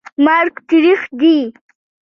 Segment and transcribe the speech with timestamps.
[0.25, 1.37] مرګ تریخ دي